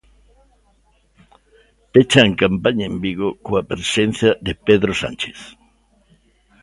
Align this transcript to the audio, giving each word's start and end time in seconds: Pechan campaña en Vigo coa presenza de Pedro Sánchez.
Pechan 1.91 2.31
campaña 2.43 2.85
en 2.91 2.95
Vigo 3.03 3.29
coa 3.45 3.67
presenza 3.71 4.29
de 4.45 4.53
Pedro 4.67 4.93
Sánchez. 5.01 5.39